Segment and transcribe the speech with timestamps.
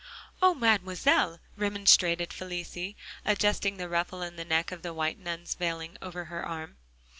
[0.41, 5.95] "Oh, Mademoiselle!" remonstrated Felicie, adjusting the ruffle in the neck of the white nun's veiling
[6.01, 6.77] over her arm.